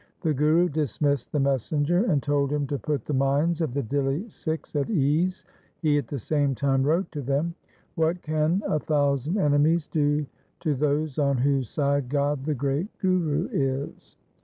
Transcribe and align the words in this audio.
The 0.21 0.33
Guru 0.33 0.67
dismissed 0.67 1.31
the 1.31 1.39
messenger, 1.39 2.05
and 2.05 2.23
told 2.23 2.51
him 2.51 2.65
to 2.65 2.79
put 2.79 3.05
the 3.05 3.13
minds 3.13 3.61
of 3.61 3.75
the 3.75 3.83
Dihli 3.83 4.31
Sikhs 4.31 4.75
at 4.75 4.89
ease. 4.89 5.45
He 5.83 5.95
at 5.99 6.07
the 6.07 6.17
same 6.17 6.55
time 6.55 6.81
wrote 6.81 7.11
to 7.11 7.21
them, 7.21 7.53
1 7.93 8.07
What 8.07 8.21
can 8.23 8.63
a 8.65 8.79
thousand 8.79 9.37
enemies 9.37 9.85
do 9.85 10.25
to 10.61 10.73
those 10.73 11.19
on 11.19 11.37
whose 11.37 11.69
side 11.69 12.09
God 12.09 12.45
the 12.45 12.55
great 12.55 12.87
Guru 12.97 13.47
is 13.51 14.15